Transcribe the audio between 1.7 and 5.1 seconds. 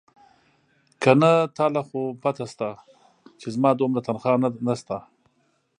له خو پته شتې چې زما دومره تنخواه نيشتې.